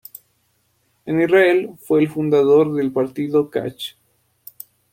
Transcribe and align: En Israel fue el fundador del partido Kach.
En 1.05 1.21
Israel 1.21 1.73
fue 1.77 1.99
el 1.99 2.09
fundador 2.09 2.73
del 2.73 2.91
partido 2.91 3.51
Kach. 3.51 3.93